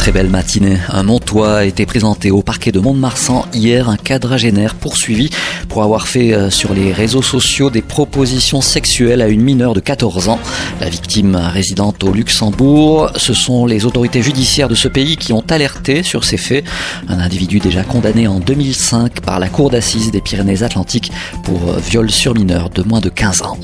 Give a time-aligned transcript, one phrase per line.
[0.00, 0.78] Très belle matinée.
[0.88, 5.28] Un Montois a été présenté au parquet de Mont-de-Marsan hier, un quadragénaire poursuivi
[5.68, 9.80] pour avoir fait euh, sur les réseaux sociaux des propositions sexuelles à une mineure de
[9.80, 10.40] 14 ans.
[10.80, 15.44] La victime résidente au Luxembourg, ce sont les autorités judiciaires de ce pays qui ont
[15.50, 16.64] alerté sur ces faits.
[17.06, 21.12] Un individu déjà condamné en 2005 par la Cour d'assises des Pyrénées-Atlantiques
[21.44, 23.58] pour euh, viol sur mineur de moins de 15 ans.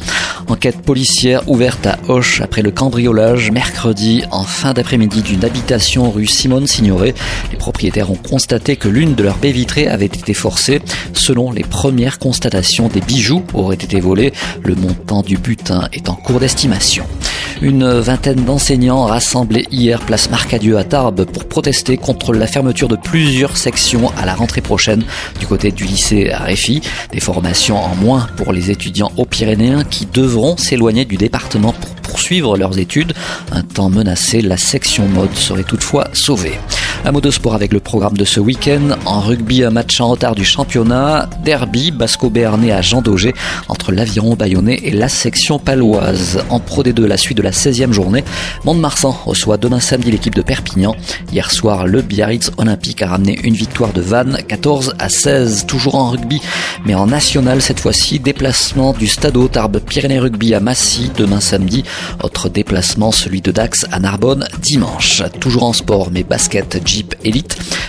[0.49, 6.26] Enquête policière ouverte à Hoche après le cambriolage mercredi en fin d'après-midi d'une habitation rue
[6.27, 7.15] Simone Signoret.
[7.51, 10.81] Les propriétaires ont constaté que l'une de leurs baies vitrées avait été forcée.
[11.13, 14.33] Selon les premières constatations, des bijoux auraient été volés.
[14.63, 17.05] Le montant du butin est en cours d'estimation.
[17.63, 22.97] Une vingtaine d'enseignants rassemblés hier place Marcadieu à Tarbes pour protester contre la fermeture de
[22.97, 25.05] plusieurs sections à la rentrée prochaine
[25.41, 26.83] du côté du lycée Réfi.
[27.13, 31.96] Des formations en moins pour les étudiants aux Pyrénéens qui devront s'éloigner du département pour
[32.17, 33.13] poursuivre leurs études.
[33.53, 36.59] Un temps menacé, la section mode serait toutefois sauvée.
[37.05, 38.97] Un mot de sport avec le programme de ce week-end.
[39.05, 41.29] En rugby, un match en retard du championnat.
[41.45, 43.35] Derby, Basco-Béarnais à Jean Daugé
[43.69, 46.43] entre l'aviron bayonnais et la section paloise.
[46.51, 48.25] En Pro D2, la suite de la 16e journée.
[48.65, 50.97] Mont-de-Marsan reçoit demain samedi l'équipe de Perpignan.
[51.33, 55.95] Hier soir, le Biarritz Olympique a ramené une victoire de Vannes, 14 à 16, toujours
[55.95, 56.41] en rugby,
[56.85, 58.19] mais en national cette fois-ci.
[58.19, 61.85] Déplacement du Stade Tarbes Pyrénées Rugby à Massy demain samedi.
[62.23, 65.23] Autre déplacement, celui de Dax à Narbonne dimanche.
[65.41, 67.15] Toujours en sport, mais basket, Jeep.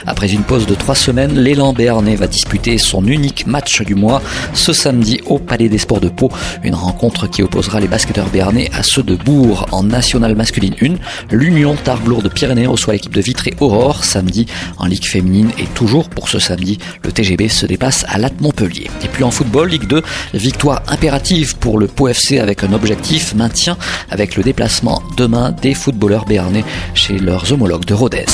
[0.06, 4.22] Après une pause de trois semaines, l'élan béarnais va disputer son unique match du mois
[4.54, 6.30] ce samedi au Palais des Sports de Pau.
[6.64, 11.36] Une rencontre qui opposera les basketteurs béarnais à ceux de Bourg en nationale masculine 1.
[11.36, 14.46] L'Union Tarbes de Pyrénées reçoit l'équipe de Vitré Aurore samedi
[14.78, 18.90] en Ligue féminine et toujours pour ce samedi, le TGB se dépasse à Latte Montpellier.
[19.04, 20.02] Et puis en football, Ligue 2,
[20.34, 23.78] victoire impérative pour le Pau FC avec un objectif maintien
[24.10, 28.26] avec le déplacement demain des footballeurs béarnais chez leurs homologues de Rodez.